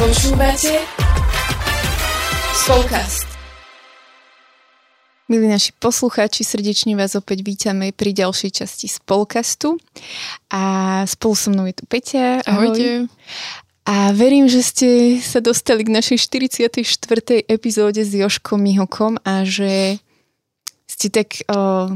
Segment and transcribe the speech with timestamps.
[0.00, 0.80] Počúvate
[2.56, 3.28] Spolkast.
[5.28, 9.76] Milí naši poslucháči, srdečne vás opäť vítame pri ďalšej časti Spolkastu.
[10.48, 12.40] A spolu so mnou je tu Peťa.
[12.48, 13.12] Ahojte.
[13.84, 14.88] A verím, že ste
[15.20, 16.80] sa dostali k našej 44.
[17.44, 20.00] epizóde s Joškom Mihokom a že
[20.88, 21.92] ste tak o,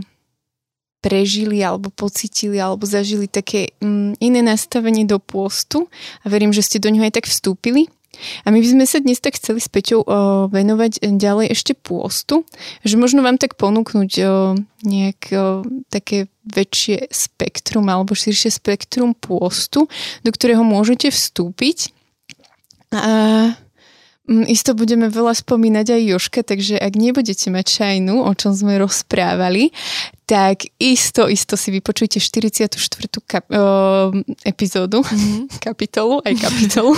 [1.05, 5.93] prežili alebo pocitili alebo zažili také mm, iné nastavenie do pôstu
[6.25, 7.93] a verím, že ste do ňoho aj tak vstúpili.
[8.46, 12.46] A my by sme sa dnes tak chceli s Peťou o, venovať ďalej ešte pôstu,
[12.86, 14.54] že možno vám tak ponúknuť o,
[14.86, 19.90] nejak o, také väčšie spektrum alebo širšie spektrum pôstu,
[20.23, 21.90] do ktorého môžete vstúpiť.
[22.95, 23.59] A
[24.25, 28.81] Mm, isto budeme veľa spomínať aj Joška, takže ak nebudete mať šajnu, o čom sme
[28.81, 29.68] rozprávali,
[30.24, 32.80] tak isto, isto si vypočujte 44.
[33.28, 34.12] Kap- o,
[34.44, 35.48] epizódu, mm-hmm.
[35.66, 36.97] kapitolu, aj kapitolu.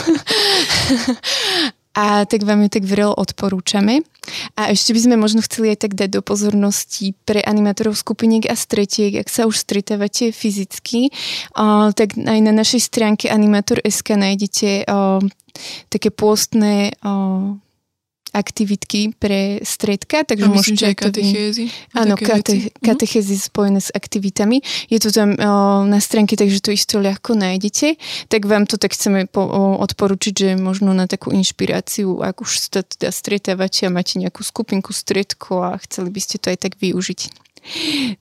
[1.97, 4.05] A tak vám ju tak vrelo odporúčame.
[4.53, 8.55] A ešte by sme možno chceli aj tak dať do pozornosti pre animátorov skupiniek a
[8.55, 11.09] stretiek, ak sa už stretávate fyzicky,
[11.57, 15.25] o, tak aj na našej stránke animator.sk nájdete o,
[15.89, 17.57] také pôstne o,
[18.37, 20.85] aktivitky pre stredka, takže a môžete...
[20.93, 21.65] aj katechézy.
[21.97, 22.85] Áno, kate, mhm.
[22.85, 24.61] katechézy spojené s aktivitami.
[24.93, 25.41] Je to tam o,
[25.89, 27.97] na stránke, takže to isto ľahko nájdete.
[28.29, 32.69] Tak vám to tak chceme po, o, odporučiť, že možno na takú inšpiráciu, ak už
[32.69, 36.77] sa teda stretávate a máte nejakú skupinku stredko a chceli by ste to aj tak
[36.77, 37.49] využiť.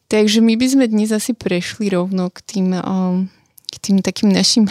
[0.10, 2.82] Takže my by sme dnes asi prešli rovno k tým o,
[3.76, 4.66] k tým takým našim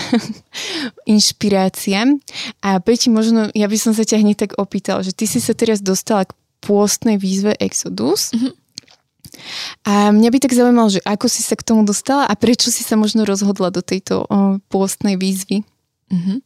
[1.15, 2.17] inšpiráciám.
[2.65, 5.53] A Peti, možno ja by som sa ťa hneď tak opýtal, že ty si sa
[5.53, 6.33] teraz dostala k
[6.65, 8.33] pôstnej výzve Exodus.
[8.33, 8.53] Mm-hmm.
[9.85, 12.81] A mňa by tak zaujímalo, že ako si sa k tomu dostala a prečo si
[12.81, 15.67] sa možno rozhodla do tejto o, pôstnej výzvy?
[16.09, 16.39] Mm-hmm.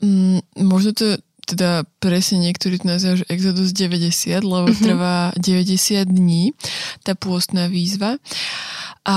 [0.00, 4.84] Mm, možno to teda presne niektorí to nazývajú, že Exodus 90, lebo mm-hmm.
[4.86, 6.54] trvá 90 dní,
[7.02, 8.22] tá pôstna výzva.
[9.02, 9.16] A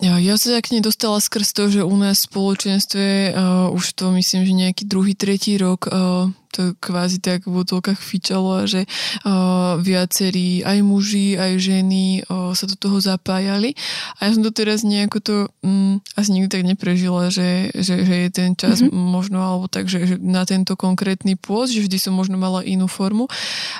[0.00, 4.42] ja sa tak nedostala skrz to, že u nás v spoločenstve uh, už to myslím,
[4.48, 8.84] že nejaký druhý, tretí rok uh, to kvázi tak v útolkách fičalo, že
[9.24, 13.72] uh, viacerí aj muži, aj ženy uh, sa do toho zapájali.
[14.20, 18.14] A ja som to teraz nejako to um, asi nikdy tak neprežila, že, že, že
[18.26, 18.92] je ten čas mm-hmm.
[18.92, 22.84] možno, alebo tak, že, že na tento konkrétny pôst, že vždy som možno mala inú
[22.84, 23.26] formu.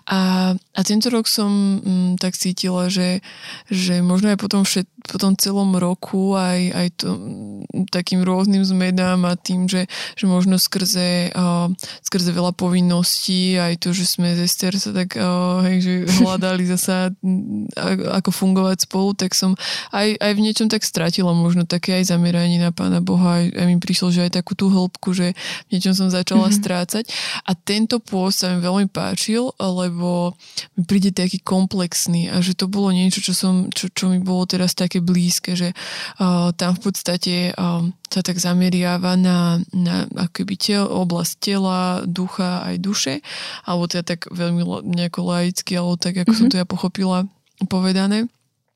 [0.08, 1.52] A, a tento rok som
[1.84, 3.20] um, tak cítila, že,
[3.68, 8.64] že možno aj potom všet, po tom celom roku aj, aj to, um, takým rôznym
[8.64, 9.84] zmenám a tým, že,
[10.16, 11.68] že možno skrze, uh,
[12.00, 16.62] skrze veľa povinností, aj to, že sme z Ester sa tak uh, hej, že hľadali
[16.70, 17.10] zasa
[18.14, 19.58] ako fungovať spolu, tak som
[19.90, 23.66] aj, aj v niečom tak stratila možno také aj zameranie na Pána Boha, aj, aj
[23.66, 25.34] mi prišlo, že aj takú tú hĺbku, že
[25.66, 26.60] v niečom som začala mm-hmm.
[26.62, 27.04] strácať.
[27.42, 30.38] A tento pôst sa mi veľmi páčil, lebo
[30.78, 34.46] mi príde taký komplexný a že to bolo niečo, čo, som, čo, čo mi bolo
[34.46, 35.74] teraz také blízke, že
[36.22, 42.60] uh, tam v podstate uh, sa tak zameriava na, na akoby tel, oblasť tela, ducha
[42.68, 43.14] aj duše,
[43.64, 46.36] alebo teda tak veľmi nejako laicky, alebo tak, ako mm-hmm.
[46.36, 46.52] som mhm.
[46.52, 47.18] to ja pochopila
[47.72, 48.28] povedané.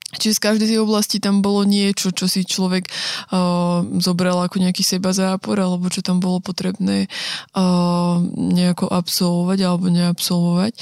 [0.06, 2.86] Čiže z každej tej oblasti tam bolo niečo, čo si človek
[3.34, 7.10] uh, zobral ako nejaký seba zápor, alebo čo tam bolo potrebné
[7.58, 10.72] uh, nejako absolvovať alebo neabsolvovať.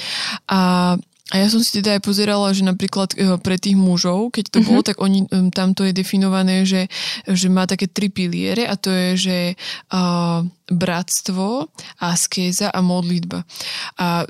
[0.45, 0.61] A
[1.35, 4.59] a ja som si teda aj pozerala, že napríklad e, pre tých mužov, keď to
[4.63, 6.87] bolo, tak oni, tam to je definované, že,
[7.27, 9.37] že má také tri piliere a to je, že
[9.91, 11.67] uh, bratstvo,
[11.99, 13.43] askéza a modlitba.
[13.99, 14.23] A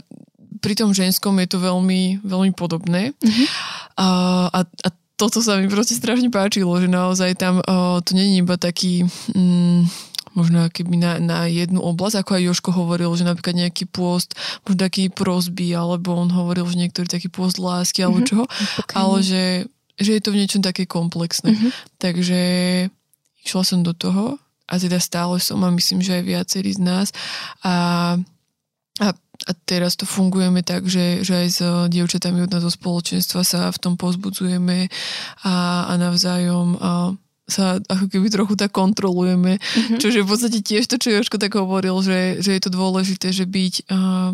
[0.66, 3.14] pri tom ženskom je to veľmi, veľmi podobné.
[3.22, 3.46] Uh-huh.
[4.02, 8.34] Uh, a, a toto sa mi proste strašne páčilo, že naozaj tam uh, to nie
[8.34, 9.06] je iba taký...
[9.38, 9.86] Um,
[10.36, 14.36] možno keby na, na jednu oblasť, ako aj Joško hovoril, že napríklad nejaký pôst,
[14.68, 18.30] možno taký prosby, alebo on hovoril, že niektorý taký pôst lásky, alebo mm-hmm.
[18.30, 18.46] čoho,
[18.94, 19.44] ale že,
[19.96, 21.56] že je to v niečom také komplexné.
[21.56, 21.72] Mm-hmm.
[21.98, 22.40] Takže
[23.48, 24.36] išla som do toho
[24.68, 27.08] a teda stále som a myslím, že aj viacerí z nás
[27.64, 28.20] a,
[29.00, 29.08] a
[29.46, 31.60] a teraz to fungujeme tak, že, že aj s
[31.92, 34.88] dievčatami od nás zo spoločenstva sa v tom pozbudzujeme
[35.44, 37.14] a, a navzájom a
[37.46, 40.02] sa ako keby trochu tak kontrolujeme, mm-hmm.
[40.02, 43.30] čo je v podstate tiež to, čo Joško tak hovoril, že, že je to dôležité,
[43.30, 44.34] že byť, uh,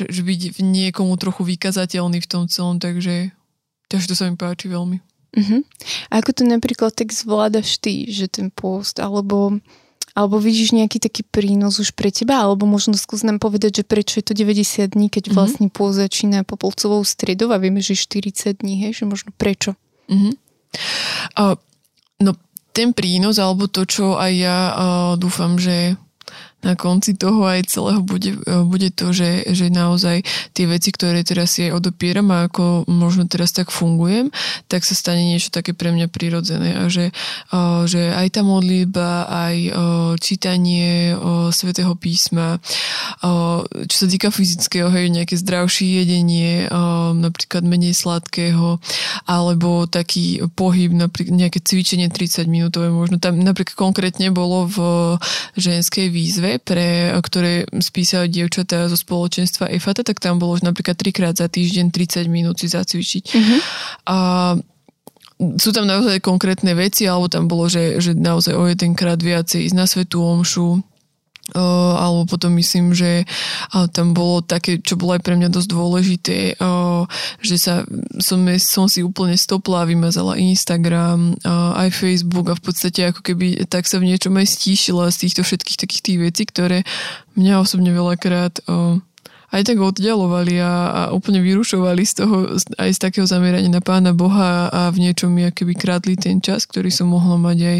[0.00, 3.36] že, že byť v niekomu trochu vykazateľný v tom celom, takže,
[3.92, 4.96] takže to sa mi páči veľmi.
[5.36, 5.60] Mm-hmm.
[6.08, 9.60] A ako to napríklad tak zvládaš ty, že ten post, alebo,
[10.16, 14.24] alebo vidíš nejaký taký prínos už pre teba, alebo možno skús nám povedať, že prečo
[14.24, 15.36] je to 90 dní, keď mm-hmm.
[15.36, 19.76] vlastne pôst začína popolcovou stredou a vieme, že 40 dní, hej, že možno prečo?
[20.08, 20.32] Mm-hmm.
[21.36, 21.60] Uh,
[22.18, 22.34] No
[22.74, 25.98] ten prínos, alebo to, čo aj ja uh, dúfam, že
[26.58, 28.34] na konci toho aj celého bude,
[28.66, 30.26] bude to, že, že naozaj
[30.58, 34.34] tie veci, ktoré teraz si aj odopieram a ako možno teraz tak fungujem,
[34.66, 36.74] tak sa stane niečo také pre mňa prirodzené.
[36.82, 37.14] A že,
[37.86, 39.56] že aj tá modlitba, aj
[40.18, 41.14] čítanie
[41.54, 42.58] svätého písma,
[43.86, 46.66] čo sa týka fyzického, hej, nejaké zdravšie jedenie,
[47.14, 48.82] napríklad menej sladkého,
[49.30, 54.78] alebo taký pohyb, napríklad nejaké cvičenie 30 minútové, možno tam napríklad konkrétne bolo v
[55.54, 61.52] ženskej výzve, pre ktoré spísali dievčatá zo spoločenstva EFATA, tak tam bolo napríklad trikrát za
[61.52, 63.24] týždeň 30 minút si zacvičiť.
[63.28, 63.58] Uh-huh.
[64.08, 64.16] A
[65.38, 69.76] sú tam naozaj konkrétne veci, alebo tam bolo, že, že naozaj o jedenkrát viacej ísť
[69.76, 70.82] na svetú omšu,
[71.54, 73.24] Alebo potom myslím, že
[73.96, 76.38] tam bolo také, čo bolo aj pre mňa dosť dôležité,
[77.40, 77.88] že sa,
[78.20, 83.88] som, som si úplne stopla, vymazala Instagram, aj Facebook a v podstate ako keby tak
[83.88, 86.78] sa v niečom aj stíšila z týchto všetkých takých tých vecí, ktoré
[87.38, 88.60] mňa osobne veľakrát
[89.48, 94.12] aj tak oddialovali a, a úplne vyrušovali z toho, aj z takého zamerania na Pána
[94.12, 97.78] Boha a v niečom mi akoby krádli ten čas, ktorý som mohla mať aj,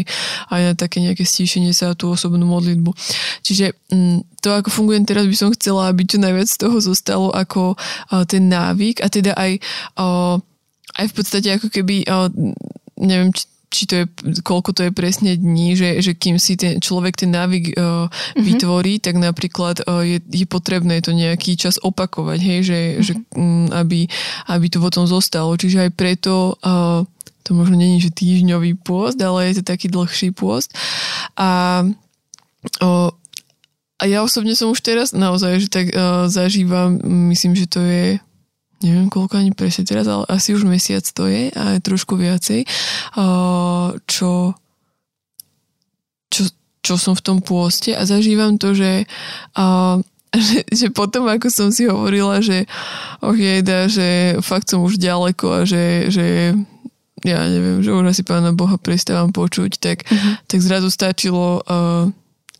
[0.49, 2.89] aj na také nejaké stíšenie sa a tú osobnú modlitbu.
[3.45, 7.29] Čiže mm, to, ako fungujem teraz, by som chcela, aby čo najviac z toho zostalo
[7.29, 7.77] ako
[8.25, 9.61] ten návyk a teda aj,
[10.97, 12.07] aj v podstate ako keby,
[12.97, 14.05] neviem, či či to je,
[14.41, 18.41] koľko to je presne dní, že, že kým si ten človek ten návyk uh, mm-hmm.
[18.41, 23.05] vytvorí, tak napríklad uh, je, je potrebné to nejaký čas opakovať, hej, že, mm-hmm.
[23.05, 24.09] že um, aby,
[24.49, 25.53] aby to potom zostalo.
[25.53, 27.05] Čiže aj preto uh,
[27.45, 30.73] to možno není, že týždňový pôst, ale je to taký dlhší pôst.
[31.37, 31.81] A,
[32.81, 33.09] uh,
[34.01, 36.97] a ja osobne som už teraz naozaj, že tak uh, zažívam,
[37.29, 38.17] myslím, že to je
[38.79, 42.63] neviem koľko ani presne teraz, ale asi už mesiac to je a je trošku viacej,
[44.07, 44.31] čo,
[46.31, 46.41] čo,
[46.79, 49.03] čo som v tom pôste a zažívam to, že,
[50.47, 52.63] že, že potom ako som si hovorila, že
[53.19, 56.55] oh jeda, že fakt som už ďaleko a že, že
[57.27, 60.39] ja neviem, že už asi Pána Boha prestávam počuť, tak, uh-huh.
[60.47, 62.07] tak zrazu stačilo uh,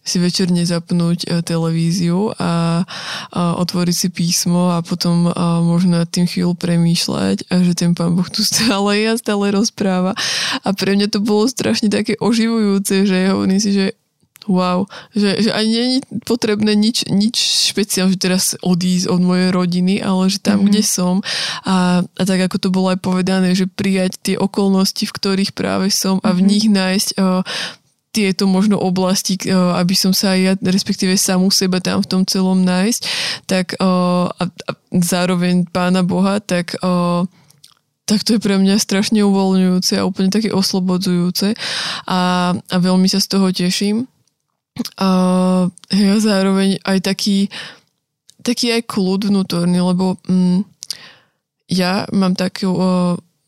[0.10, 2.82] si večerne zapnúť e, televíziu a,
[3.30, 7.94] a otvoriť si písmo a potom a možno nad tým chvíľu premýšľať a že ten
[7.94, 10.18] pán Boh tu stále je a stále rozpráva.
[10.66, 13.86] A pre mňa to bolo strašne také oživujúce, že hovorím si, že
[14.50, 15.86] wow, že, že ani je
[16.26, 17.38] potrebné nič, nič
[17.70, 20.68] špeciálne, že teraz odísť od mojej rodiny, ale že tam, mm-hmm.
[20.74, 21.16] kde som
[21.62, 25.94] a, a tak ako to bolo aj povedané, že prijať tie okolnosti, v ktorých práve
[25.94, 26.50] som a v mm-hmm.
[26.50, 27.46] nich nájsť uh,
[28.10, 32.22] tieto možno oblasti, e, aby som sa aj ja, respektíve samú seba tam v tom
[32.26, 33.02] celom nájsť,
[33.46, 37.26] tak e, a, a zároveň Pána Boha, tak e,
[38.10, 41.54] tak to je pre mňa strašne uvoľňujúce a úplne také oslobodzujúce
[42.10, 42.20] a,
[42.58, 44.10] a veľmi sa z toho teším.
[44.98, 45.10] A
[45.94, 47.54] ja zároveň aj taký,
[48.42, 50.66] taký aj kľud vnútorný, lebo mm,
[51.70, 52.74] ja mám takú,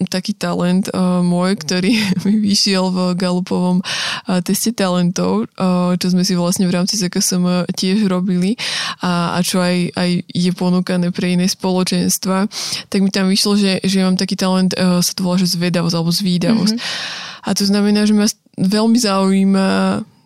[0.07, 1.91] taký talent uh, môj, ktorý
[2.25, 7.69] mi vyšiel v Galupovom uh, teste talentov, uh, čo sme si vlastne v rámci ZKSM
[7.73, 8.55] tiež robili
[9.01, 12.47] a, a čo aj, aj je ponúkané pre iné spoločenstva,
[12.87, 15.95] tak mi tam vyšlo, že, že mám taký talent, uh, sa to volá, že zvedavosť
[15.97, 16.75] alebo zvídavosť.
[16.77, 17.39] Mm-hmm.
[17.41, 18.29] A to znamená, že ma
[18.61, 19.67] veľmi zaujíma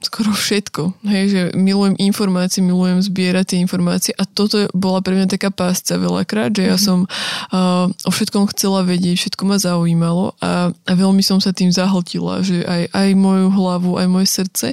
[0.02, 1.06] skoro všetko.
[1.08, 6.00] Hej, že milujem informácie, milujem zbierať tie informácie a toto bola pre mňa taká pásca
[6.00, 6.84] veľakrát, že ja mhm.
[6.84, 11.70] som uh, o všetkom chcela vedieť, všetko ma zaujímalo a, a veľmi som sa tým
[11.74, 14.68] zahltila, že aj, aj moju hlavu, aj moje srdce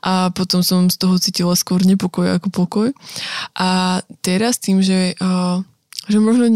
[0.00, 2.88] a potom som z toho cítila skôr nepokoj ako pokoj.
[3.58, 5.60] A teraz tým, že uh,
[6.08, 6.48] že možno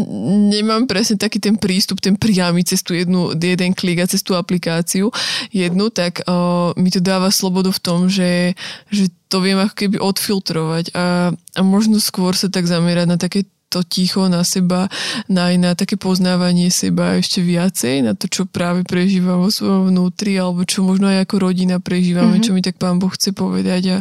[0.49, 4.37] nemám presne taký ten prístup, ten priamy cez tú jednu, jeden klik a cez tú
[4.37, 5.09] aplikáciu
[5.49, 8.53] jednu, tak uh, mi to dáva slobodu v tom, že,
[8.93, 13.45] že to viem ako keby odfiltrovať a, a možno skôr sa tak zamerať na také
[13.69, 14.89] to ticho na seba,
[15.29, 19.93] na aj na také poznávanie seba ešte viacej, na to, čo práve prežívam vo svojom
[19.93, 22.45] vnútri, alebo čo možno aj ako rodina prežívame, mm-hmm.
[22.49, 23.97] čo mi tak pán Boh chce povedať a,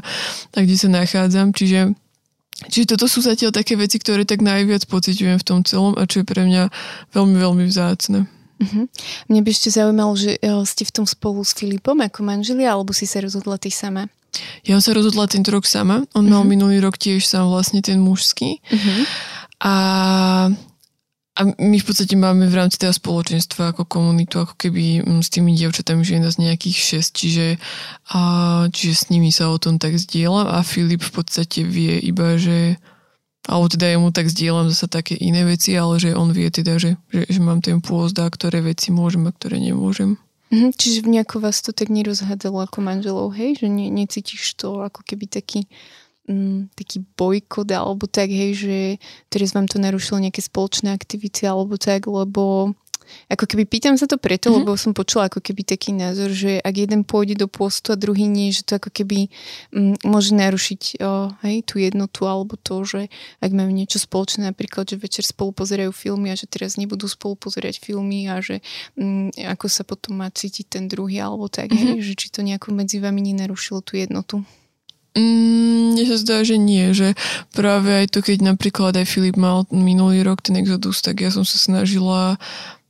[0.57, 1.53] a kde sa nachádzam.
[1.53, 1.93] Čiže
[2.67, 6.23] Čiže toto sú zatiaľ také veci, ktoré tak najviac pociťujem v tom celom a čo
[6.23, 6.75] je pre mňa
[7.15, 8.27] veľmi, veľmi vzácne.
[8.59, 8.91] Uh-huh.
[9.31, 12.91] Mne by ešte zaujímalo, že e, ste v tom spolu s Filipom ako manželia, alebo
[12.91, 14.11] si sa rozhodla ty sama?
[14.67, 16.03] Ja sa rozhodla tento rok sama.
[16.19, 16.35] On uh-huh.
[16.35, 16.51] mal mhm.
[16.51, 18.59] minulý rok tiež sám vlastne ten mužský.
[18.59, 19.01] Uh-huh.
[19.63, 19.75] A
[21.39, 25.31] a my v podstate máme v rámci teda spoločenstva ako komunitu, ako keby mm, s
[25.31, 27.47] tými dievčatami, že je nás nejakých 6, čiže,
[28.11, 28.21] a,
[28.75, 32.83] čiže s nimi sa o tom tak zdieľam a Filip v podstate vie iba, že
[33.49, 37.01] alebo teda jemu tak zdieľam zase také iné veci, ale že on vie teda, že,
[37.09, 40.21] že, že mám ten pôzd a ktoré veci môžem a ktoré nemôžem.
[40.53, 43.57] Mhm, čiže nejako vás to tak nerozhádzalo ako manželov, hej?
[43.61, 45.69] Že ne, necítiš to ako keby taký
[46.29, 48.79] mm, taký bojkot alebo tak, hej, že
[49.33, 52.77] teraz vám to narušilo nejaké spoločné aktivity alebo tak, lebo
[53.33, 54.65] ako keby pýtam sa to preto, mm-hmm.
[54.65, 58.29] lebo som počula ako keby taký názor, že ak jeden pôjde do postu a druhý
[58.29, 59.33] nie, že to ako keby
[59.73, 63.01] m, mm, môže narušiť o, hej, tú jednotu alebo to, že
[63.41, 67.35] ak majú niečo spoločné, napríklad, že večer spolu pozerajú filmy a že teraz nebudú spolu
[67.37, 68.61] pozerať filmy a že
[68.97, 71.99] m, mm, ako sa potom má cítiť ten druhý alebo tak, mm-hmm.
[71.99, 74.45] hej, že či to nejako medzi vami nenarušilo tú jednotu.
[75.17, 77.17] Mm, mne sa zdá, že nie, že
[77.57, 81.43] práve aj to, keď napríklad aj Filip mal minulý rok ten Exodus, tak ja som
[81.43, 82.37] sa snažila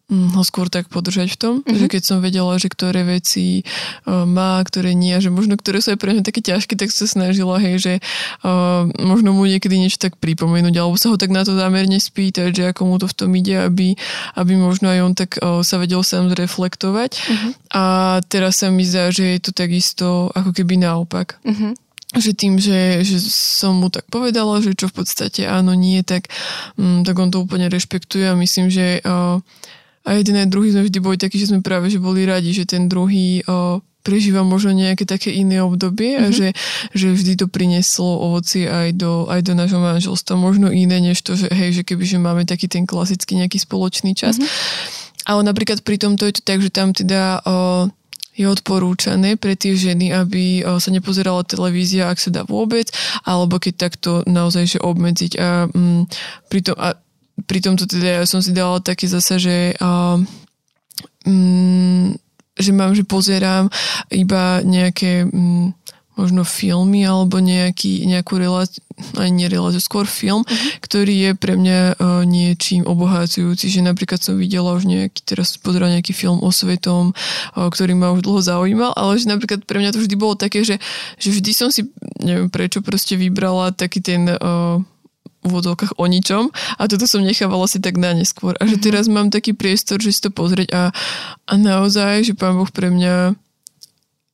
[0.09, 1.85] Mm, ho skôr tak podržať v tom, mm-hmm.
[1.85, 3.61] že keď som vedela, že ktoré veci
[4.09, 6.89] uh, má, ktoré nie, a že možno ktoré sú aj pre mňa také ťažké, tak
[6.89, 7.95] sa snažila, hej, že
[8.41, 12.57] uh, možno mu niekedy niečo tak pripomenúť, alebo sa ho tak na to zámerne spýtať,
[12.57, 14.01] že ako mu to v tom ide, aby,
[14.33, 17.11] aby možno aj on tak uh, sa vedel sám zreflektovať.
[17.13, 17.53] Mm-hmm.
[17.77, 17.85] A
[18.33, 21.37] teraz sa mi zdá, že je to takisto ako keby naopak.
[21.45, 26.01] Mm-hmm že tým, že, že som mu tak povedala, že čo v podstate áno, nie,
[26.01, 26.33] tak,
[26.81, 29.45] um, tak on to úplne rešpektuje a myslím, že uh,
[30.09, 32.65] a jeden aj druhý sme vždy boli takí, že sme práve že boli radi, že
[32.65, 36.25] ten druhý o, prežíva možno nejaké také iné obdobie mm-hmm.
[36.25, 36.35] a mhm.
[36.35, 36.49] že,
[36.97, 40.41] že vždy to prinieslo ovoci aj do, aj do nášho manželstva.
[40.41, 44.17] Možno iné, než to, že hej, že keby že máme taký ten klasický nejaký spoločný
[44.17, 44.41] čas.
[44.41, 45.07] Mm-hmm.
[45.29, 47.53] Ale napríklad pri tomto je to tak, že tam teda o,
[48.39, 52.87] je odporúčané pre tie ženy, aby sa nepozerala televízia, ak sa dá vôbec,
[53.27, 55.33] alebo keď takto naozaj že obmedziť.
[55.43, 56.03] A, mm,
[56.47, 56.95] pritom, a
[57.45, 60.23] pri tomto teda ja som si dala také zase, že uh,
[61.27, 62.15] mm,
[62.59, 63.71] že mám, že pozerám
[64.11, 65.78] iba nejaké mm,
[66.19, 68.83] možno filmy alebo nejaký, nejakú reláciu,
[69.15, 70.71] aj nie reláciu, skôr film, uh-huh.
[70.83, 75.95] ktorý je pre mňa uh, niečím obohacujúci, že napríklad som videla už nejaký, teraz pozerala
[75.95, 79.95] nejaký film o svetom, uh, ktorý ma už dlho zaujímal, ale že napríklad pre mňa
[79.95, 80.83] to vždy bolo také, že,
[81.23, 81.87] že vždy som si,
[82.19, 84.83] neviem prečo, proste vybrala taký ten uh,
[85.47, 88.59] úvodzovkách o ničom a toto som nechávala si tak na neskôr.
[88.59, 88.83] A že mhm.
[88.83, 90.83] teraz mám taký priestor, že si to pozrieť a,
[91.47, 93.39] a naozaj, že pán Boh pre mňa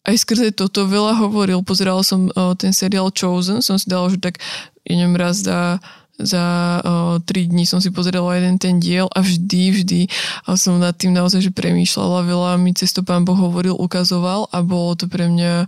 [0.04, 1.64] aj skrze toto veľa hovoril.
[1.64, 4.40] Pozerala som o, ten seriál Chosen, som si dala, že tak
[4.84, 5.80] neviem, raz za
[6.14, 10.00] za o, tri dní som si pozerala jeden ten diel a vždy, vždy
[10.46, 12.50] a som nad tým naozaj že premýšľala, veľa.
[12.62, 15.66] Mi cez to pán Boh hovoril, ukazoval a bolo to pre mňa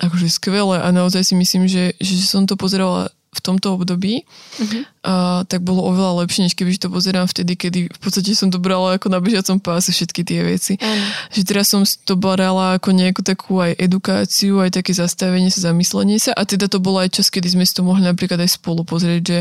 [0.00, 0.80] akože skvelé.
[0.80, 4.82] A naozaj si myslím, že, že som to pozerala v tomto období, uh-huh.
[5.04, 5.12] a,
[5.44, 8.96] tak bolo oveľa lepšie, než keby to pozerám vtedy, kedy v podstate som to brala
[8.96, 10.74] ako na bežiacom páse všetky tie veci.
[10.80, 11.08] Uh-huh.
[11.36, 16.16] Že teraz som to brala ako nejakú takú aj edukáciu, aj také zastavenie sa, zamyslenie
[16.16, 18.82] sa a teda to bolo aj čas, kedy sme si to mohli napríklad aj spolu
[18.82, 19.40] pozrieť, že,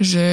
[0.00, 0.26] že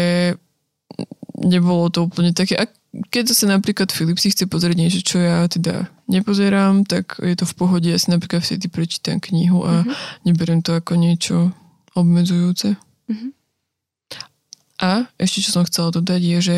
[1.41, 2.55] nebolo to úplne také.
[2.55, 7.35] A keď sa napríklad Filip si chce pozrieť niečo, čo ja teda nepozerám, tak je
[7.39, 7.87] to v pohode.
[7.87, 9.95] Ja si napríklad vtedy prečítam knihu a uh-huh.
[10.27, 11.55] neberiem to ako niečo
[11.95, 12.75] obmedzujúce.
[13.11, 13.31] Mm-hmm.
[14.81, 16.57] A ešte, čo som chcela dodať, je, že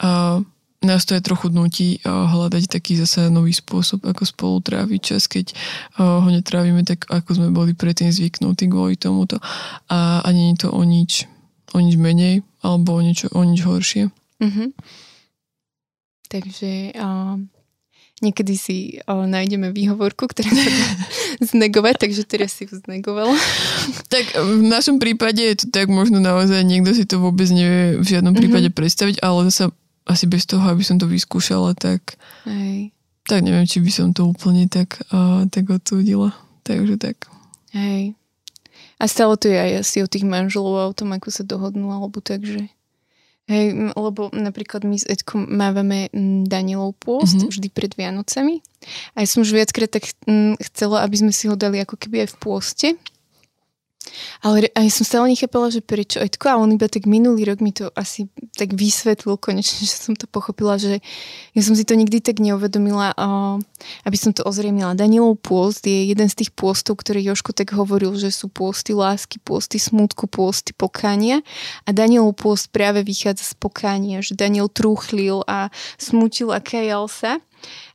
[0.00, 0.40] uh,
[0.80, 5.28] nás to je trochu nutí uh, hľadať taký zase nový spôsob, ako spolu tráviť čas,
[5.28, 5.52] keď
[6.00, 9.36] uh, ho netrávime tak, ako sme boli predtým zvyknutí kvôli tomuto.
[9.92, 11.28] A, a nie je to o nič,
[11.76, 14.08] o nič menej, alebo o, niečo, o nič horšie.
[14.40, 14.68] Mm-hmm.
[16.32, 17.36] Takže uh,
[18.20, 18.76] Niekedy si
[19.08, 20.88] o, nájdeme výhovorku, ktorá sa dá
[21.56, 23.32] znegovať, takže teraz si ju znegovala.
[24.12, 28.04] Tak v našom prípade je to tak možno naozaj niekto si to vôbec nevie v
[28.04, 28.40] žiadnom mhm.
[28.44, 28.80] prípade mm-hmm.
[28.80, 29.72] predstaviť, ale zase
[30.04, 32.92] asi bez toho, aby som to vyskúšala, tak Hej.
[33.24, 36.34] tak neviem, či by som to úplne tak, uh, tak odsúdila.
[36.66, 37.30] Takže tak.
[37.72, 38.18] Hej.
[39.00, 41.88] A stále to je aj asi o tých manželov a o tom, ako sa dohodnú,
[41.88, 42.68] alebo tak, že
[43.50, 46.06] Hej, lebo napríklad my s Edkom mávame
[46.46, 47.50] Danielov pôst mm-hmm.
[47.50, 48.62] vždy pred Vianocami.
[49.18, 50.06] A ja som už viackrát tak
[50.70, 52.88] chcela, aby sme si ho dali ako keby aj v pôste.
[54.40, 57.70] Ale aj som stále nechápala, že prečo Edko, a on iba tak minulý rok mi
[57.70, 58.26] to asi
[58.56, 61.02] tak vysvetlil konečne, že som to pochopila, že
[61.54, 63.12] ja som si to nikdy tak neuvedomila,
[64.04, 64.98] aby som to ozrejmila.
[64.98, 69.42] Danielov pôst je jeden z tých pôstov, ktorý Joško tak hovoril, že sú pôsty lásky,
[69.42, 71.42] pôsty smutku, pôsty pokánia
[71.84, 77.42] a Danielov pôst práve vychádza z pokánia, že Daniel trúchlil a smutil a kajal sa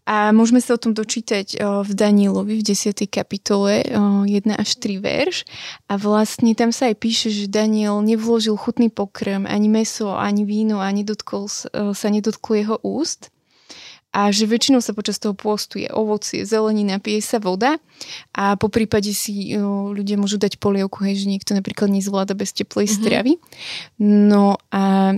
[0.06, 3.10] a môžeme sa o tom dočítať v Danielovi v 10.
[3.10, 5.50] kapitole 1 až 3 verš.
[5.90, 10.78] A vlastne tam sa aj píše, že Daniel nevložil chutný pokrm, ani meso, ani víno
[10.78, 13.34] a nedotkol, sa nedotkol jeho úst.
[14.16, 17.76] A že väčšinou sa počas toho pôstu je ovocie, zelenina, pije sa voda
[18.32, 19.52] a po prípade si
[19.92, 23.04] ľudia môžu dať polievku, hej, že niekto napríklad nezvláda bez teplej mm-hmm.
[23.04, 23.34] stravy.
[24.00, 25.18] No a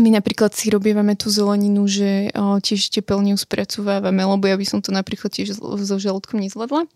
[0.00, 4.66] my napríklad si robievame tú zeleninu, že o, tiež tepelne ju spracovávame, lebo ja by
[4.66, 6.90] som to napríklad tiež so žalúdkom nezvládla.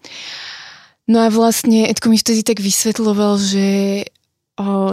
[1.08, 3.66] No a vlastne Edko mi vtedy tak vysvetloval, že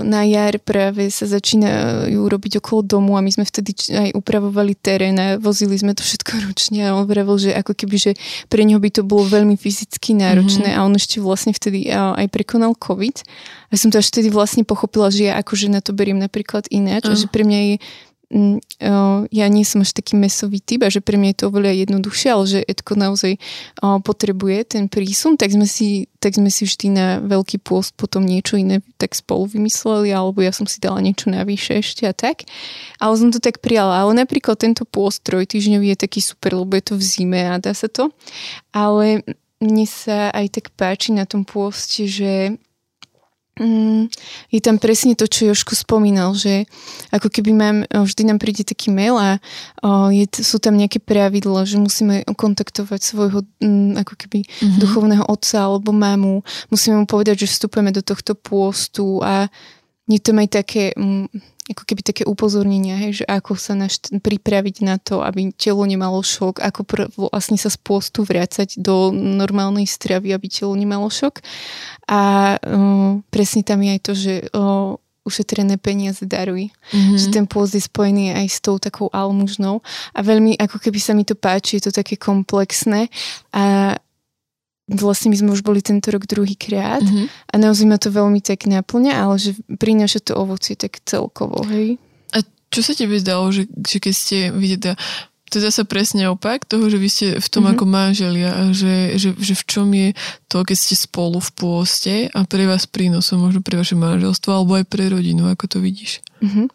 [0.05, 5.17] na jar práve sa začínajú robiť okolo domu a my sme vtedy aj upravovali terén
[5.17, 8.11] a vozili sme to všetko ručne a on vravel, že ako keby, že
[8.45, 10.81] pre neho by to bolo veľmi fyzicky náročné mm-hmm.
[10.81, 13.25] a on ešte vlastne vtedy aj prekonal COVID.
[13.69, 17.09] A som to až vtedy vlastne pochopila, že ja akože na to beriem napríklad ináč
[17.09, 17.11] uh.
[17.11, 17.75] a že pre mňa je
[19.31, 22.29] ja nie som až taký mesový typ a že pre mňa je to oveľa jednoduchšie,
[22.35, 23.39] ale že Edko naozaj
[23.79, 28.59] potrebuje ten prísun, tak sme si, tak sme si vždy na veľký pôst potom niečo
[28.59, 32.43] iné tak spolu vymysleli, alebo ja som si dala niečo navyše ešte a tak.
[32.99, 34.03] Ale som to tak prijala.
[34.03, 37.71] Ale napríklad tento pôst trojtyžňový je taký super, lebo je to v zime a dá
[37.71, 38.11] sa to.
[38.75, 39.23] Ale
[39.63, 42.59] mne sa aj tak páči na tom pôste, že
[43.55, 44.11] Mm,
[44.51, 46.67] je tam presne to, čo Joško spomínal, že
[47.15, 49.39] ako keby mám, vždy nám príde taký mail a
[49.79, 54.79] o, je, sú tam nejaké pravidla, že musíme kontaktovať svojho m, ako keby mm-hmm.
[54.83, 59.47] duchovného otca alebo mamu, musíme mu povedať, že vstupujeme do tohto pôstu a
[60.05, 61.25] je tam aj také m,
[61.65, 66.21] ako keby také upozornenia, hej, že ako sa naš, pripraviť na to, aby telo nemalo
[66.21, 71.41] šok, ako pr- vlastne sa z postu vrácať do normálnej stravy, aby telo nemalo šok.
[72.05, 74.93] A uh, presne tam je aj to, že uh,
[75.25, 76.69] ušetrené peniaze daruj.
[76.93, 77.17] Mm-hmm.
[77.17, 79.81] Že ten pôst je spojený aj s tou takou almužnou.
[80.13, 83.09] A veľmi, ako keby sa mi to páči, je to také komplexné.
[83.49, 83.97] A
[84.85, 87.25] vlastne my sme už boli tento rok druhýkrát mm-hmm.
[87.25, 91.97] a naozaj ma to veľmi tak naplňa, ale že prináša to ovocie tak celkovo, hej.
[92.37, 94.93] A čo sa tebe zdalo, že, že keď ste, vidíte,
[95.49, 97.77] to je zase presne opak toho, že vy ste v tom mm-hmm.
[97.77, 100.09] ako manželia a že, že, že v čom je
[100.49, 104.77] to, keď ste spolu v pôste a pre vás prínosom, možno pre vaše manželstvo alebo
[104.77, 106.21] aj pre rodinu, ako to vidíš?
[106.41, 106.65] Mm-hmm.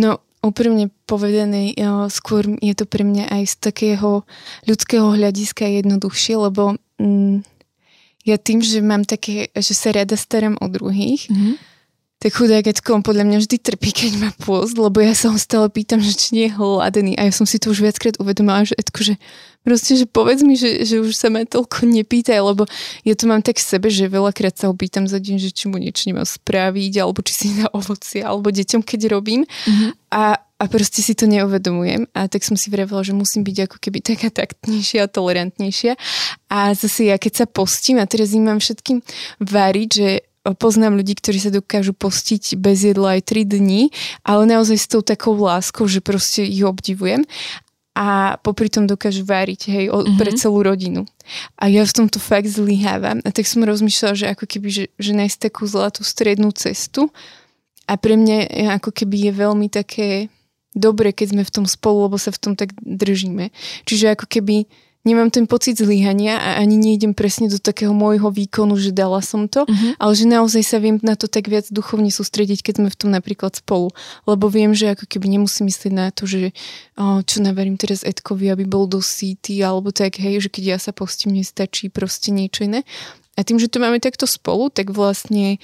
[0.00, 1.74] No úprimne povedané,
[2.08, 4.22] skôr je to pre mňa aj z takého
[4.70, 6.78] ľudského hľadiska jednoduchšie, lebo
[8.26, 11.54] ja tým, že mám také, že sa rada starám o druhých, mm-hmm.
[12.18, 15.70] tak chudákečko on podľa mňa vždy trpí, keď má pôst, lebo ja sa ho stále
[15.70, 18.74] pýtam, že či nie je hladený a ja som si to už viackrát uvedomila, že
[18.74, 19.14] Edko, že
[19.62, 22.66] proste, že povedz mi, že, že už sa ma toľko nepýtaj, lebo
[23.06, 25.70] ja to mám tak v sebe, že veľakrát sa ho pýtam za deň, že či
[25.70, 29.42] mu niečo nemá spraviť, alebo či si na ovocie, alebo deťom, keď robím.
[29.42, 29.90] Mm-hmm.
[30.14, 33.76] A a proste si to neuvedomujem a tak som si vravela, že musím byť ako
[33.76, 35.92] keby taká taktnejšia a tolerantnejšia
[36.48, 39.04] a zase ja keď sa postím a teraz im mám všetkým
[39.40, 40.08] variť, že
[40.54, 43.90] poznám ľudí, ktorí sa dokážu postiť bez jedla aj 3 dní,
[44.22, 47.26] ale naozaj s tou takou láskou, že proste ich obdivujem
[47.96, 50.20] a popri tom dokážu váriť hej, o, mm-hmm.
[50.20, 51.08] pre celú rodinu.
[51.56, 53.24] A ja v tomto fakt zlyhávam.
[53.24, 57.08] A tak som rozmýšľala, že ako keby, že, že nájsť takú zlatú strednú cestu.
[57.88, 60.28] A pre mňa ako keby je veľmi také
[60.76, 63.48] dobre, keď sme v tom spolu, lebo sa v tom tak držíme.
[63.88, 64.68] Čiže ako keby
[65.06, 69.46] nemám ten pocit zlyhania a ani nejdem presne do takého môjho výkonu, že dala som
[69.46, 69.94] to, uh-huh.
[70.02, 73.10] ale že naozaj sa viem na to tak viac duchovne sústrediť, keď sme v tom
[73.14, 73.94] napríklad spolu.
[74.26, 76.50] Lebo viem, že ako keby nemusím myslieť na to, že
[76.98, 81.38] čo naverím teraz Edkovi, aby bol dosýty, alebo tak, hej, že keď ja sa postím,
[81.38, 82.82] nestačí proste niečo iné.
[83.38, 85.62] A tým, že to máme takto spolu, tak vlastne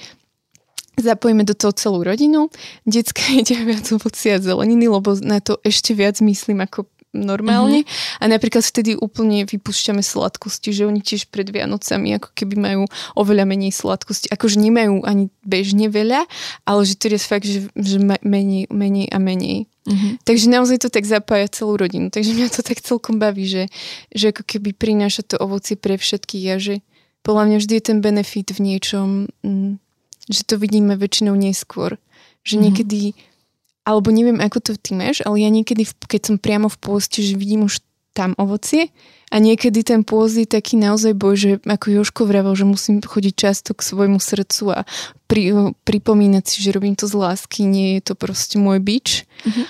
[0.93, 2.53] Zapojíme do toho celú rodinu.
[2.85, 7.85] Decka jedia viac ovocia a zeleniny, lebo na to ešte viac myslím ako normálne.
[7.85, 8.19] Mm-hmm.
[8.19, 12.81] A napríklad vtedy úplne vypúšťame sladkosti, že oni tiež pred Vianocami ako keby majú
[13.13, 14.33] oveľa menej sladkosti.
[14.33, 16.25] Akože nemajú ani bežne veľa,
[16.65, 19.69] ale že to je fakt, že, že menej, menej a menej.
[19.85, 20.25] Mm-hmm.
[20.25, 22.09] Takže naozaj to tak zapája celú rodinu.
[22.09, 23.63] Takže mňa to tak celkom baví, že,
[24.09, 26.75] že ako keby prináša to ovocie pre všetkých a že
[27.23, 29.79] podľa mňa vždy je ten benefit v niečom mm,
[30.29, 31.99] že to vidíme väčšinou neskôr.
[32.43, 32.63] Že mm-hmm.
[32.63, 32.99] niekedy,
[33.83, 37.39] alebo neviem, ako to ty máš, ale ja niekedy, keď som priamo v pôste, že
[37.39, 37.83] vidím už
[38.13, 38.93] tam ovocie
[39.33, 43.33] a niekedy ten pôst je taký naozaj boj, že ako Joško vravel, že musím chodiť
[43.33, 44.79] často k svojmu srdcu a
[45.25, 49.25] pri, pripomínať si, že robím to z lásky, nie je to proste môj bič.
[49.41, 49.65] Mm-hmm.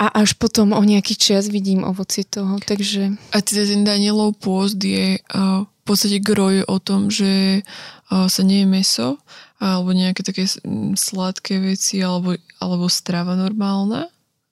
[0.00, 3.20] A až potom o nejaký čas vidím ovocie toho, takže...
[3.36, 7.64] A teda ten Danielov pôst je uh, v podstate groj o tom, že
[8.10, 9.08] sa nie je meso,
[9.62, 10.50] alebo nejaké také
[10.98, 14.10] sladké veci, alebo, alebo strava normálna.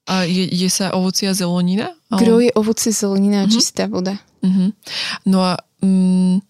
[0.09, 1.93] A je, je sa ovocia zelenina?
[2.09, 3.53] Gro je ovocie zelenina a uh-huh.
[3.53, 4.17] čistá voda.
[4.41, 4.73] Uh-huh.
[5.29, 6.41] No a um,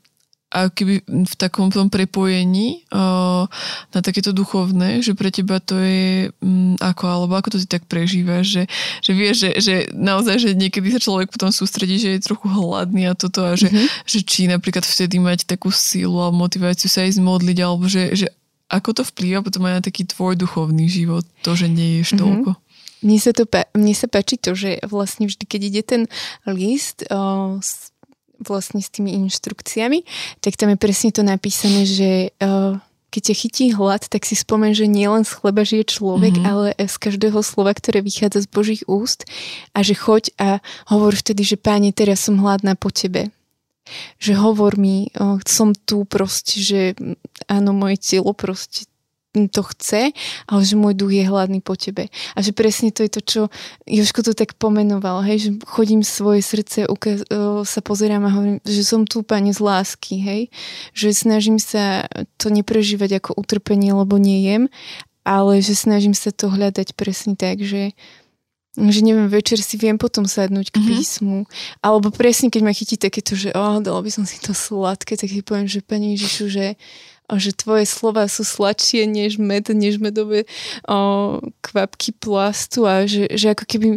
[0.49, 3.45] a keby v takom tom prepojení uh,
[3.93, 7.85] na takéto duchovné, že pre teba to je um, ako, alebo ako to ty tak
[7.85, 8.63] prežívaš, že,
[9.05, 13.13] že vieš, že, že naozaj, že niekedy sa človek potom sústredí, že je trochu hladný
[13.13, 14.09] a toto a že, mm-hmm.
[14.09, 18.33] že či napríklad vtedy mať takú sílu alebo motiváciu sa aj zmodliť, alebo že, že
[18.73, 22.25] ako to vplýva potom aj na taký tvoj duchovný život, to, že nie ješ mm-hmm.
[22.25, 22.51] toľko.
[22.99, 23.47] Mne sa, to,
[23.79, 26.03] mne sa páči to, že vlastne vždy, keď ide ten
[26.51, 27.61] list uh,
[28.43, 30.05] vlastne s tými inštrukciami,
[30.41, 34.77] tak tam je presne to napísané, že uh, keď ťa chytí hlad, tak si spomen,
[34.77, 36.51] že nielen z chleba žije človek, mm-hmm.
[36.51, 39.25] ale z každého slova, ktoré vychádza z Božích úst
[39.73, 40.49] a že choď a
[40.93, 43.33] hovor vtedy, že páne, teraz som hladná po tebe.
[44.21, 46.81] Že hovor mi, oh, som tu proste, že
[47.49, 48.85] áno, moje telo proste
[49.47, 50.11] to chce,
[50.51, 52.11] ale že môj duch je hladný po tebe.
[52.35, 53.41] A že presne to je to, čo
[53.87, 57.23] Joško to tak pomenoval, hej, že chodím svoje srdce, ukaz,
[57.63, 60.43] sa pozerám a hovorím, že som tu, pane, z lásky, hej,
[60.91, 64.67] že snažím sa to neprežívať ako utrpenie, lebo nejem,
[65.23, 67.95] ale že snažím sa to hľadať presne tak, že
[68.79, 70.87] že neviem, večer si viem potom sadnúť k mhm.
[70.87, 71.39] písmu.
[71.43, 71.83] Mm-hmm.
[71.83, 75.35] Alebo presne, keď ma chytí takéto, že oh, dalo by som si to sladké, tak
[75.35, 76.79] si poviem, že Pani Ježišu, že
[77.37, 80.49] že tvoje slova sú sladšie než med, než medové
[80.89, 83.89] o, kvapky plastu a že, že ako keby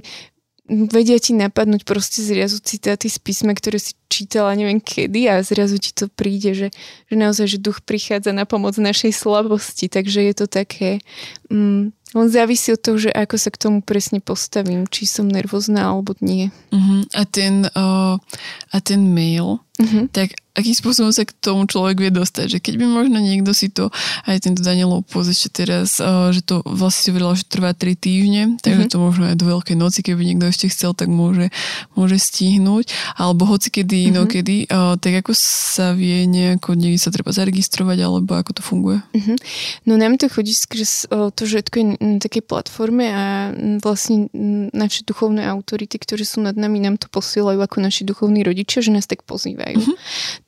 [0.68, 5.80] vedia ti napadnúť proste zriazu citáty z písma, ktoré si čítala neviem kedy a zrazu
[5.80, 6.68] ti to príde, že,
[7.08, 11.00] že naozaj, že duch prichádza na pomoc našej slabosti, takže je to také...
[11.48, 15.96] Mm, on závisí od toho, že ako sa k tomu presne postavím, či som nervózna
[15.96, 16.52] alebo nie.
[16.76, 17.08] Uh-huh.
[17.16, 18.20] A, ten, uh,
[18.68, 20.12] a ten mail, uh-huh.
[20.12, 22.46] tak akým spôsobom sa k tomu človek vie dostať.
[22.52, 23.88] Že keď by možno niekto si to,
[24.28, 28.44] aj tento Danielov poz ešte teraz, že to vlastne si hovorila, že trvá 3 týždne,
[28.60, 28.92] takže mm-hmm.
[28.92, 31.48] to možno aj do Veľkej noci, keby niekto ešte chcel, tak môže,
[31.96, 32.92] môže stihnúť.
[33.16, 34.18] Alebo hoci kedy, mm-hmm.
[34.18, 34.58] inokedy,
[35.02, 39.00] tak ako sa vie nejako, niekde sa treba zaregistrovať, alebo ako to funguje?
[39.14, 39.38] Mm-hmm.
[39.86, 44.28] No nám to chodí skrz to, že je na takej platforme a vlastne
[44.74, 48.94] naše duchovné autority, ktoré sú nad nami, nám to posielajú ako naši duchovní rodičia, že
[48.94, 49.78] nás tak pozývajú.
[49.78, 49.98] Mm-hmm.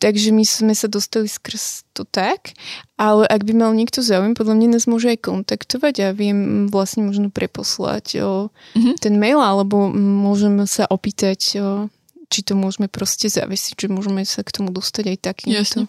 [0.02, 2.58] Takže my sme sa dostali skrz to tak,
[2.98, 7.06] ale ak by mal niekto záujem, podľa mňa nás môže aj kontaktovať a viem vlastne
[7.06, 8.96] možno preposlať o, mm-hmm.
[8.98, 11.93] ten mail, alebo môžem sa opýtať o,
[12.34, 15.54] či to môžeme proste zavesiť, že môžeme sa k tomu dostať aj takýmto.
[15.54, 15.84] Jasne.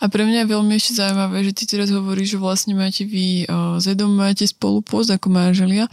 [0.00, 3.44] A pre mňa je veľmi ešte zaujímavé, že ty teraz hovoríš, že vlastne máte vy
[3.44, 5.84] o, s Edom máte spolu post ako manželia,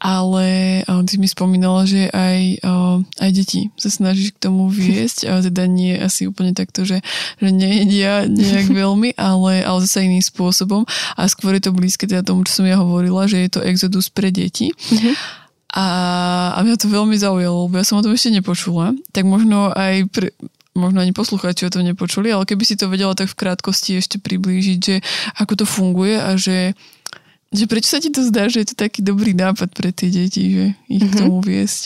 [0.00, 5.28] ale o, ty mi spomínala, že aj, o, aj deti sa snažíš k tomu viesť,
[5.28, 7.04] a teda nie asi úplne takto, že,
[7.36, 10.88] že nejedia nejak veľmi, ale, ale zase iným spôsobom
[11.20, 14.08] a skôr je to blízke teda tomu, čo som ja hovorila, že je to exodus
[14.08, 14.72] pre deti.
[14.72, 15.43] Mm-hmm.
[15.74, 15.86] A,
[16.54, 18.94] a mňa to veľmi zaujalo, lebo ja som o tom ešte nepočula.
[19.10, 20.30] Tak možno aj pre,
[20.74, 24.22] možno ani poslucháči o tom nepočuli, ale keby si to vedela tak v krátkosti ešte
[24.22, 24.96] priblížiť, že
[25.38, 26.78] ako to funguje a že
[27.52, 30.42] že prečo sa ti to zdá, že je to taký dobrý nápad pre tie deti,
[30.50, 31.12] že ich mm-hmm.
[31.12, 31.82] k tomu viesť?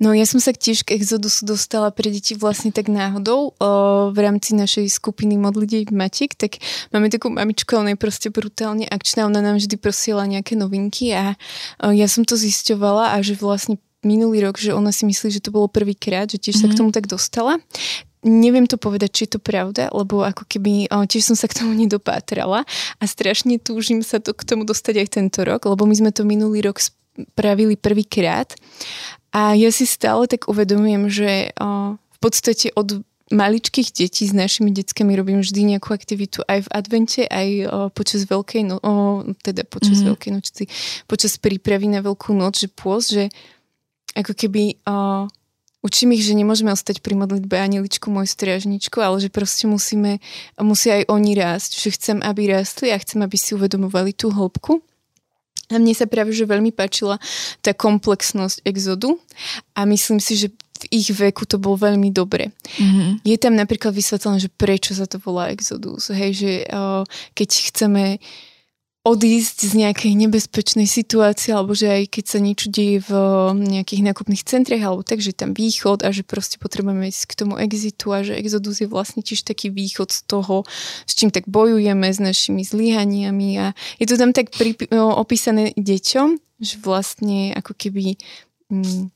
[0.00, 3.68] No ja som sa tiež k Exodusu dostala pre deti vlastne tak náhodou o,
[4.10, 6.56] v rámci našej skupiny Modlidej Matik, tak
[6.88, 11.36] máme takú mamičku, ona je proste brutálne akčná, ona nám vždy prosiela nejaké novinky a
[11.84, 15.44] o, ja som to zisťovala a že vlastne minulý rok, že ona si myslí, že
[15.44, 16.64] to bolo prvýkrát, že tiež mm-hmm.
[16.64, 16.78] sa k mhm.
[16.80, 17.60] tomu tak dostala
[18.20, 21.72] neviem to povedať, či je to pravda, lebo ako keby tiež som sa k tomu
[21.72, 22.68] nedopátrala
[23.00, 26.28] a strašne túžim sa to k tomu dostať aj tento rok, lebo my sme to
[26.28, 28.52] minulý rok spravili prvýkrát
[29.32, 31.56] a ja si stále tak uvedomujem, že
[31.90, 37.22] v podstate od maličkých detí s našimi deckami robím vždy nejakú aktivitu aj v advente,
[37.30, 37.48] aj
[37.94, 38.76] počas veľkej no,
[39.38, 40.10] teda počas mm-hmm.
[40.10, 40.64] veľkej noci,
[41.06, 43.30] počas prípravy na veľkú noc, že pôs, že
[44.18, 44.82] ako keby
[45.80, 50.20] Učím ich, že nemôžeme ostať pri modlitbe anieličku, môj striažničku, ale že proste musíme,
[50.60, 51.80] musia aj oni rásť.
[51.80, 54.84] Že chcem, aby rástli a chcem, aby si uvedomovali tú hĺbku.
[55.72, 57.16] A mne sa práve, že veľmi páčila
[57.64, 59.14] tá komplexnosť exodu
[59.72, 60.48] a myslím si, že
[60.80, 62.50] v ich veku to bolo veľmi dobre.
[62.80, 63.22] Mm-hmm.
[63.22, 66.08] Je tam napríklad vysvetlené, že prečo sa to volá exodus.
[66.10, 67.04] Hej, že uh,
[67.36, 68.49] keď chceme uh,
[69.00, 73.10] odísť z nejakej nebezpečnej situácie, alebo že aj keď sa niečo deje v
[73.56, 77.56] nejakých nákupných centriach, alebo tak, že tam východ a že proste potrebujeme ísť k tomu
[77.56, 80.68] exitu a že exodus je vlastne tiež taký východ z toho,
[81.08, 85.72] s čím tak bojujeme, s našimi zlyhaniami a je to tam tak pri, no, opísané
[85.80, 88.20] deťom, že vlastne ako keby
[88.68, 89.08] mm,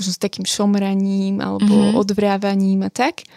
[0.00, 2.00] možno s takým šomraním alebo mm-hmm.
[2.00, 3.28] odvrávaním a tak.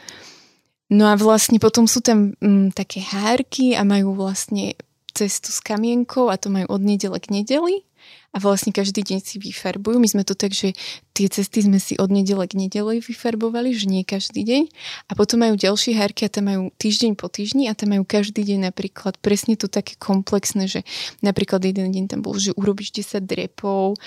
[0.90, 4.80] No a vlastne potom sú tam mm, také hárky a majú vlastne
[5.20, 7.84] cestu s kamienkou a to majú od nedele k nedeli
[8.30, 9.98] a vlastne každý deň si vyfarbujú.
[9.98, 10.78] My sme to tak, že
[11.18, 14.64] tie cesty sme si od nedele k nedele vyfarbovali, že nie každý deň.
[15.10, 18.46] A potom majú ďalšie hárky a tam majú týždeň po týždni a tam majú každý
[18.46, 20.86] deň napríklad presne to také komplexné, že
[21.26, 23.98] napríklad jeden deň tam bol, že urobíš 10 drepov,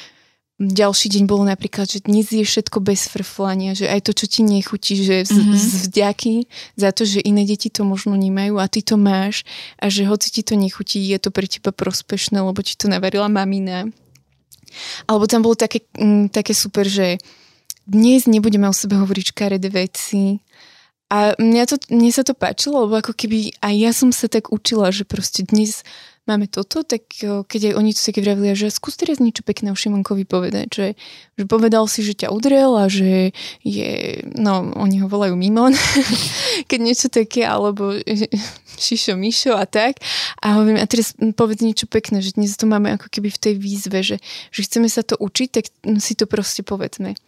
[0.63, 4.41] ďalší deň bolo napríklad, že dnes je všetko bez frflania, že aj to, čo ti
[4.47, 5.59] nechutí, že z, mm-hmm.
[5.59, 6.35] z vďaky
[6.79, 9.43] za to, že iné deti to možno nemajú a ty to máš
[9.83, 13.27] a že hoci ti to nechutí, je to pre teba prospešné, lebo ti to navarila
[13.27, 13.91] mamina.
[15.11, 17.19] Alebo tam bolo také, m, mm, také super, že
[17.83, 20.39] dnes nebudeme o sebe hovoriť škaredé veci,
[21.13, 24.49] A mňa, to, mne sa to páčilo, lebo ako keby aj ja som sa tak
[24.49, 25.85] učila, že proste dnes
[26.23, 29.77] máme toto, tak keď aj oni to také vravili, že skús teraz niečo pekné o
[29.77, 30.87] Šimonkovi povedať, že,
[31.35, 33.35] že povedal si, že ťa udrel a že
[33.67, 35.75] je, no oni ho volajú Mimon,
[36.71, 37.99] keď niečo také, alebo
[38.85, 39.99] Šišo Mišo a tak.
[40.39, 43.55] A hovorím, a teraz povedz niečo pekné, že dnes to máme ako keby v tej
[43.59, 44.23] výzve, že,
[44.55, 45.65] že chceme sa to učiť, tak
[45.99, 47.19] si to proste povedzme.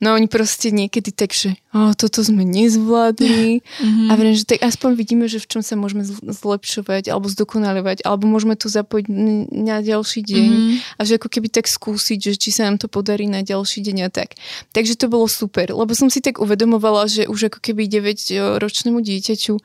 [0.00, 4.08] No oni proste niekedy tak, že oh, toto sme nezvládli mm-hmm.
[4.08, 8.24] a vrem, že tak aspoň vidíme, že v čom sa môžeme zlepšovať alebo zdokonalovať, alebo
[8.24, 9.06] môžeme to zapojiť
[9.52, 10.96] na ďalší deň mm-hmm.
[10.96, 13.96] a že ako keby tak skúsiť, že či sa nám to podarí na ďalší deň
[14.06, 14.40] a tak.
[14.72, 19.60] Takže to bolo super, lebo som si tak uvedomovala, že už ako keby 9-ročnému dieťaťu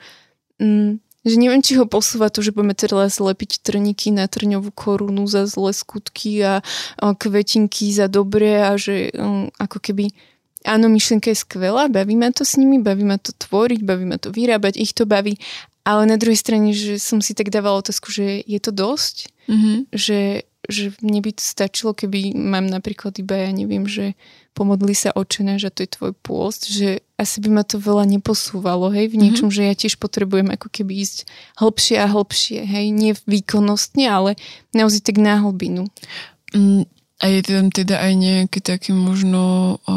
[0.59, 5.25] mm, že neviem, či ho posúva to, že budeme teraz lepiť trníky na trňovú korunu
[5.25, 6.61] za zlé skutky a,
[7.01, 10.13] a kvetinky za dobré a že um, ako keby
[10.65, 14.17] áno, myšlienka je skvelá, baví ma to s nimi, baví ma to tvoriť, baví ma
[14.17, 15.37] to vyrábať, ich to baví,
[15.85, 19.77] ale na druhej strane, že som si tak dávala otázku, že je to dosť, mm-hmm.
[19.93, 24.17] že že mne by to stačilo, keby mám napríklad iba, ja neviem, že
[24.55, 28.87] pomodli sa očené, že to je tvoj pôst, že asi by ma to veľa neposúvalo,
[28.91, 29.67] hej, v niečom, mm-hmm.
[29.67, 31.27] že ja tiež potrebujem ako keby ísť
[31.59, 34.31] hlbšie a hlbšie, hej, nie výkonnostne, ale
[34.71, 35.91] naozaj tak na hlbinu.
[36.55, 39.95] Mm, a je tam teda aj nejaké také možno o,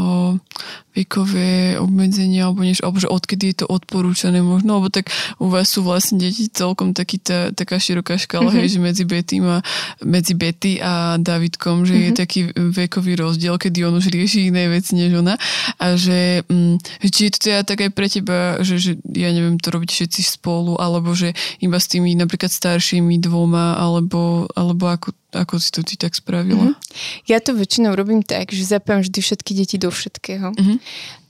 [0.95, 5.11] vekové obmedzenia, alebo, niečo, alebo že odkedy je to odporúčané možno, alebo tak
[5.43, 8.63] u vás sú vlastne deti celkom taký tá, taká široká škala, mm-hmm.
[8.63, 9.59] hej, že medzi Betty a,
[10.07, 12.07] medzi Betty a Davidkom, že mm-hmm.
[12.07, 12.19] je mhm.
[12.19, 15.35] taký vekový rozdiel, kedy on už rieši iné veci než ona
[15.83, 19.59] a že mm, či je to teda tak aj pre teba, že, že ja neviem,
[19.59, 25.19] to robiť všetci spolu, alebo že iba s tými napríklad staršími dvoma, alebo, alebo ako
[25.33, 26.73] ako si to ty tak spravila?
[26.73, 27.29] Mm-hmm.
[27.29, 30.57] Ja to väčšinou robím tak, že zapájam vždy všetky deti do všetkého.
[30.57, 30.79] Mm-hmm.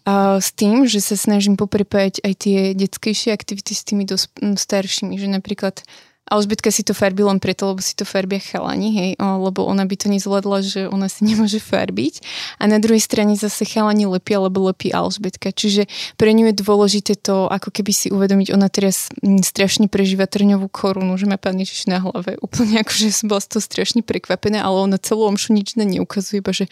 [0.08, 5.20] A s tým, že sa snažím poprepájať aj tie detskejšie aktivity s tými dos- staršími,
[5.20, 5.84] že napríklad
[6.28, 9.88] Alžbetka si to farbí len preto, lebo si to farbia chalani, hej, o, lebo ona
[9.88, 12.20] by to nezvládla, že ona si nemôže farbiť.
[12.60, 15.50] A na druhej strane zase chalani lepia, lebo lepí Alžbetka.
[15.50, 15.88] Čiže
[16.20, 20.68] pre ňu je dôležité to, ako keby si uvedomiť, ona teraz m, strašne prežíva trňovú
[20.68, 22.36] korunu, že má pán Ježiš na hlave.
[22.46, 26.44] Úplne akože som bola z toho strašne prekvapená, ale ona celú omšu nič na neukazuje,
[26.44, 26.68] iba že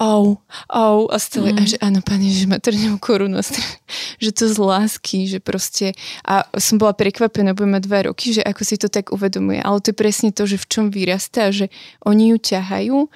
[0.00, 0.40] au,
[0.72, 1.58] au, a stále, mm.
[1.60, 3.44] a že áno, pán Ježiš má trňovú korunu,
[4.24, 5.92] že to z lásky, že proste,
[6.24, 9.58] a som bola prekvapená, budeme dva roky, že ako si to tak uvedomuje.
[9.58, 11.74] Ale to je presne to, že v čom vyrastá, že
[12.06, 13.08] oni ju ťahajú o,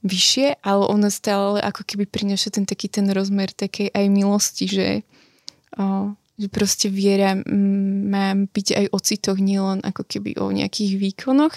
[0.00, 4.88] vyššie, ale ona stále ako keby prináša ten taký ten rozmer takej aj milosti, že,
[5.76, 11.54] o, že proste viera má byť aj o citoch, nielen ako keby o nejakých výkonoch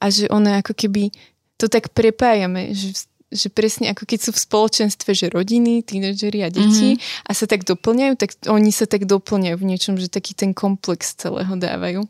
[0.00, 1.12] a že ona ako keby
[1.60, 6.48] to tak prepájame, že že presne ako keď sú v spoločenstve, že rodiny, tínedžeri a
[6.48, 7.28] deti mm-hmm.
[7.28, 11.12] a sa tak doplňajú, tak oni sa tak doplňajú v niečom, že taký ten komplex
[11.12, 12.08] celého dávajú.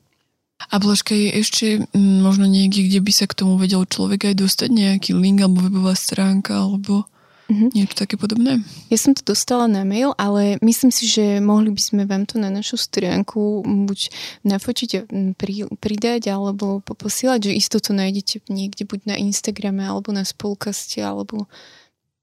[0.59, 4.35] A Blažka je ešte mm, možno niekde, kde by sa k tomu vedel človek aj
[4.42, 7.07] dostať nejaký link alebo webová stránka alebo
[7.47, 7.71] mm-hmm.
[7.79, 8.66] niečo také podobné?
[8.90, 12.42] Ja som to dostala na mail, ale myslím si, že mohli by sme vám to
[12.42, 14.11] na našu stránku buď
[14.42, 20.11] nafočiť mm, pri, pridať alebo poposielať, že isto to nájdete niekde buď na Instagrame alebo
[20.11, 21.47] na spolkaste alebo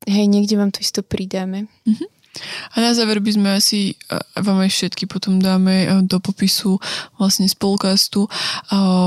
[0.04, 1.72] hej, niekde vám to isto pridáme.
[1.88, 2.10] Mm-hmm.
[2.76, 3.96] A na záver by sme asi,
[4.36, 6.78] vám aj všetky potom dáme do popisu
[7.16, 8.28] vlastne z podcastu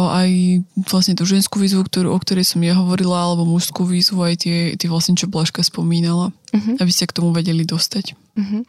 [0.09, 4.35] aj vlastne tú ženskú výzvu, ktorú, o ktorej som ja hovorila, alebo mužskú výzvu, aj
[4.49, 6.77] tie, tie vlastne, čo Blažka spomínala uh-huh.
[6.81, 8.17] aby ste k tomu vedeli dostať.
[8.39, 8.63] Uh-huh.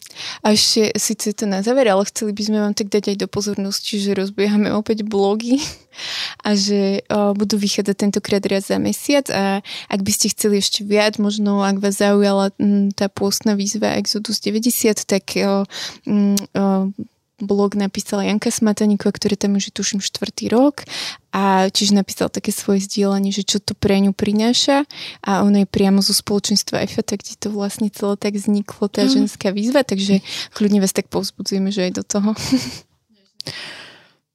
[0.43, 3.27] A ešte síce to na záver, ale chceli by sme vám tak dať aj do
[3.29, 5.61] pozornosti, že rozbiehame opäť blogy
[6.47, 10.83] a že o, budú vychádzať tentokrát raz za mesiac a ak by ste chceli ešte
[10.83, 15.63] viac, možno ak vás zaujala m, tá pôstna výzva Exodus 90, tak o,
[16.07, 16.89] m, o,
[17.41, 20.85] blog napísala Janka Smataníková, ktorý tam už je tuším štvrtý rok
[21.33, 24.85] a čiže napísal také svoje zdieľanie, že čo to pre ňu prináša
[25.23, 29.05] a ona je priamo zo spoločenstva EFA, tak kde to vlastne celé tak vzniklo, tá
[29.05, 29.11] mm.
[29.13, 32.29] ženská výzva, takže kľudne vás tak povzbudzujeme, že aj do toho.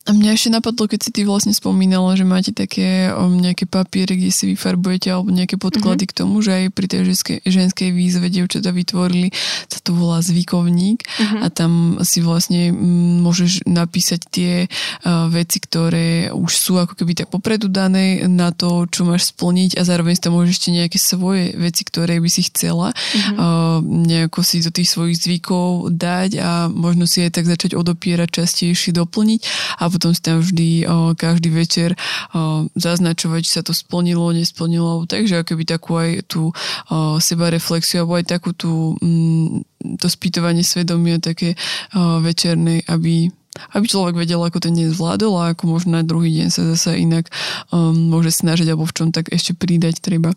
[0.04, 4.12] A mňa ešte napadlo, keď si ty vlastne spomínala, že máte také um, nejaké papiere,
[4.20, 6.12] kde si vyfarbujete alebo nejaké podklady mm-hmm.
[6.12, 9.32] k tomu, že aj pri tej ženskej, ženskej výzve dievčatá vytvorili,
[9.64, 11.40] sa to volá zvykovník mm-hmm.
[11.40, 17.24] a tam si vlastne m, môžeš napísať tie uh, veci, ktoré už sú ako keby
[17.24, 20.98] tak popredu dané na to, čo máš splniť a zároveň si tam môžeš ešte nejaké
[21.00, 23.36] svoje veci, ktoré by si chcela mm-hmm.
[23.40, 28.44] uh, nejako si do tých svojich zvykov dať a možno si aj tak začať odopierať
[28.44, 29.40] častejšie doplniť
[29.80, 31.94] a potom si tam vždy o, každý večer
[32.34, 38.02] o, zaznačovať, či sa to splnilo, nesplnilo, takže akoby takú aj tú o, seba reflexiu,
[38.02, 39.62] alebo aj takú tú mm,
[40.02, 41.54] to spýtovanie svedomia také
[41.94, 43.30] o, večernej, aby
[43.74, 46.98] aby človek vedel, ako ten deň zvládol a ako možno na druhý deň sa zase
[46.98, 47.30] inak
[47.70, 50.34] um, môže snažiť alebo v čom tak ešte pridať treba.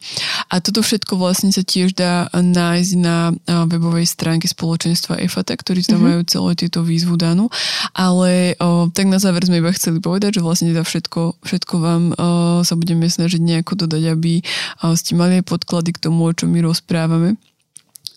[0.53, 6.01] A toto všetko vlastne sa tiež dá nájsť na webovej stránke spoločenstva EFATA, ktorí tam
[6.01, 6.05] mm-hmm.
[6.05, 7.49] majú celé tieto výzvu danú.
[7.97, 12.03] Ale o, tak na záver sme iba chceli povedať, že vlastne teda všetko, všetko vám
[12.13, 12.15] o,
[12.61, 14.45] sa budeme snažiť nejako dodať, aby
[14.85, 17.35] o, ste mali aj podklady k tomu, o čom my rozprávame.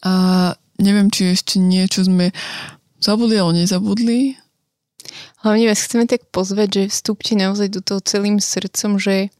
[0.05, 0.13] A
[0.81, 2.33] neviem, či ešte niečo sme
[3.01, 4.37] zabudli, ale nezabudli.
[5.41, 9.33] Hlavne vás chceme tak pozvať, že vstúpte naozaj do toho celým srdcom, že,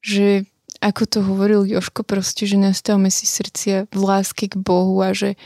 [0.00, 0.48] že
[0.84, 5.40] ako to hovoril Joško, proste, že nastavme si srdcia v láske k Bohu a že,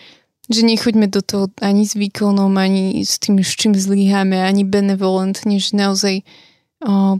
[0.50, 5.62] že nechoďme do toho ani s výkonom, ani s tým, s čím zlyháme, ani benevolentne,
[5.62, 6.26] že naozaj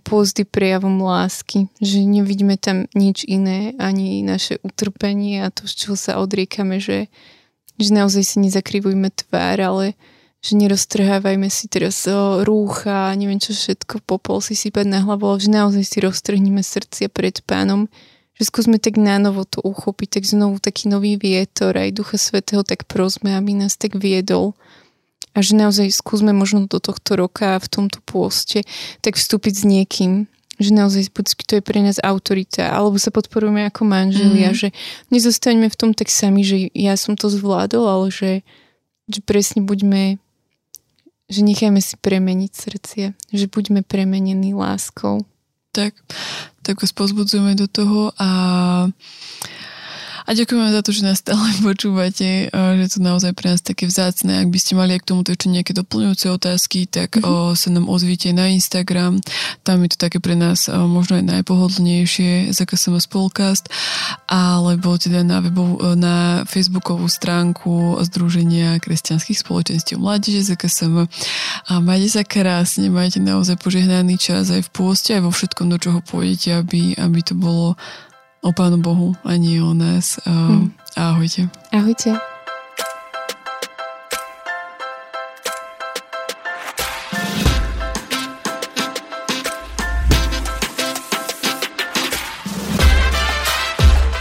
[0.06, 5.96] pôzdy prejavom lásky, že nevidíme tam nič iné, ani naše utrpenie a to, z čoho
[5.98, 7.10] sa odriekame, že,
[7.74, 9.98] že naozaj si nezakrivujme tvár, ale
[10.38, 15.50] že neroztrhávajme si teraz o, rúcha, neviem čo všetko, popol si sypať na hlavu, že
[15.50, 17.90] naozaj si roztrhneme srdcia pred pánom,
[18.38, 22.86] že skúsme tak nánovo to uchopiť, tak znovu taký nový vietor, aj Ducha Svetého tak
[22.86, 24.54] prosme, aby nás tak viedol.
[25.34, 28.62] A že naozaj skúsme možno do tohto roka v tomto pôste
[29.02, 30.12] tak vstúpiť s niekým,
[30.58, 34.58] že naozaj buď to je pre nás autorita, alebo sa podporujeme ako manželia, mm.
[34.58, 34.68] že
[35.10, 38.32] nezostaňme v tom tak sami, že ja som to zvládol, ale že,
[39.06, 40.18] že presne buďme
[41.28, 45.28] že nechajme si premeniť srdcie, že buďme premenení láskou.
[45.76, 45.94] Tak,
[46.64, 48.28] tak vás pozbudzujeme do toho a
[50.28, 54.44] a ďakujeme za to, že nás stále počúvate, že to naozaj pre nás také vzácne.
[54.44, 57.56] Ak by ste mali aj k tomuto ešte nejaké doplňujúce otázky, tak mm-hmm.
[57.56, 59.24] sa nám ozvíte na Instagram.
[59.64, 63.72] Tam je to také pre nás možno aj najpohodlnejšie ZKSM Spolcast,
[64.28, 71.08] alebo teda na, webov, na facebookovú stránku Združenia kresťanských spoločenstiev mládeže ZKSM.
[71.72, 75.80] A majte sa krásne, majte naozaj požehnaný čas aj v pôste, aj vo všetkom, do
[75.80, 77.80] čoho pôjdete, aby, aby to bolo
[78.42, 80.20] o Pánu Bohu a nie o nás.
[80.24, 80.72] Hmm.
[80.96, 81.48] Ahojte.
[81.70, 82.16] Ahojte.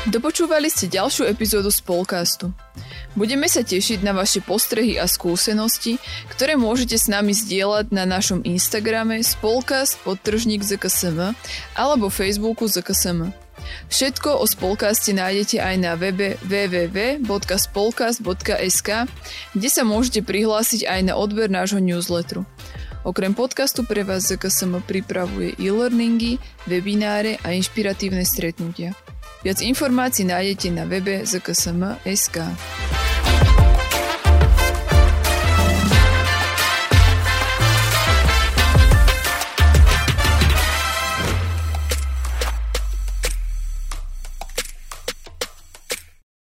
[0.07, 2.49] Dopočúvali ste ďalšiu epizódu Spolcastu.
[3.17, 5.97] Budeme sa tešiť na vaše postrehy a skúsenosti,
[6.29, 11.33] ktoré môžete s nami zdieľať na našom Instagrame spolcast podtržník ZKSM
[11.73, 13.46] alebo Facebooku ZKSM.
[13.87, 18.89] Všetko o Spolkaste nájdete aj na webe www.spolkast.sk,
[19.55, 22.43] kde sa môžete prihlásiť aj na odber nášho newsletteru.
[23.07, 28.91] Okrem podcastu pre vás ZKSM pripravuje e-learningy, webináre a inšpiratívne stretnutia.
[29.47, 32.35] Viac informácií nájdete na webe zksm.sk.